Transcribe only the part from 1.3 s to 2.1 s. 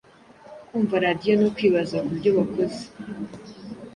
no kwibaza